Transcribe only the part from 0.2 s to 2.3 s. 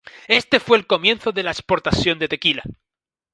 Este fue el comienzo de la exportación de